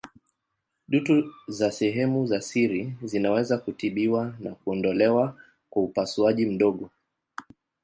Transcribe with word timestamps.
Dutu 0.87 1.33
za 1.47 1.71
sehemu 1.71 2.25
za 2.25 2.41
siri 2.41 2.95
zinaweza 3.03 3.57
kutibiwa 3.57 4.33
na 4.39 4.51
kuondolewa 4.55 5.37
kwa 5.69 5.83
upasuaji 5.83 6.45
mdogo. 6.45 6.89